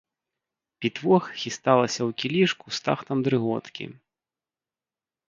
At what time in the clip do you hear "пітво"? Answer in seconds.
0.85-1.15